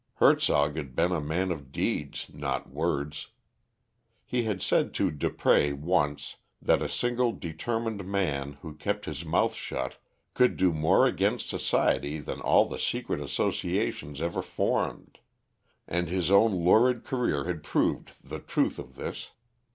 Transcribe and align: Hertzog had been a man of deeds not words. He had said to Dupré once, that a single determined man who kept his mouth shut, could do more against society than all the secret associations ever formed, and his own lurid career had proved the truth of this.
Hertzog 0.15 0.77
had 0.77 0.95
been 0.95 1.11
a 1.11 1.21
man 1.21 1.51
of 1.51 1.71
deeds 1.71 2.25
not 2.33 2.71
words. 2.71 3.27
He 4.25 4.45
had 4.45 4.63
said 4.63 4.95
to 4.95 5.11
Dupré 5.11 5.77
once, 5.77 6.37
that 6.59 6.81
a 6.81 6.89
single 6.89 7.33
determined 7.33 8.03
man 8.11 8.53
who 8.63 8.73
kept 8.73 9.05
his 9.05 9.23
mouth 9.23 9.53
shut, 9.53 9.97
could 10.33 10.57
do 10.57 10.73
more 10.73 11.05
against 11.05 11.49
society 11.49 12.19
than 12.19 12.41
all 12.41 12.65
the 12.67 12.79
secret 12.79 13.19
associations 13.21 14.23
ever 14.23 14.41
formed, 14.41 15.19
and 15.87 16.09
his 16.09 16.31
own 16.31 16.51
lurid 16.65 17.03
career 17.05 17.43
had 17.43 17.61
proved 17.61 18.13
the 18.23 18.39
truth 18.39 18.79
of 18.79 18.95
this. 18.95 19.29